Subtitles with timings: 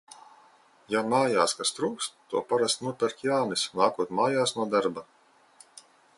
[0.93, 5.07] Ja mājās kas trūkst, to parasti nopērk Jānis, nākot mājās no darba.